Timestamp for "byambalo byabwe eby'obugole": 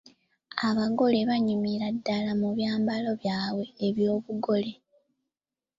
2.55-4.71